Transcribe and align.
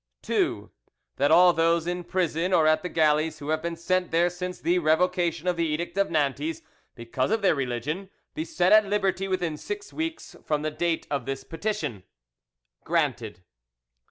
"2. 0.23 0.71
That 1.17 1.29
all 1.29 1.53
those 1.53 1.85
in 1.85 2.03
prison 2.03 2.53
or 2.53 2.65
at 2.65 2.81
the 2.81 2.89
galleys 2.89 3.37
who 3.37 3.49
have 3.49 3.61
been 3.61 3.75
sent 3.75 4.09
there 4.09 4.31
since 4.31 4.59
the 4.59 4.79
revocation 4.79 5.47
of 5.47 5.57
the 5.57 5.67
Edict 5.67 5.95
of 5.95 6.09
Nantes, 6.09 6.63
because 6.95 7.29
of 7.29 7.43
their 7.43 7.53
religion, 7.53 8.09
be 8.33 8.43
set 8.43 8.71
at 8.71 8.87
liberty 8.87 9.27
within 9.27 9.57
six 9.57 9.93
weeks 9.93 10.35
from 10.43 10.63
the 10.63 10.71
date 10.71 11.05
of 11.11 11.27
this 11.27 11.43
petition. 11.43 12.01
'Granted. 12.83 13.43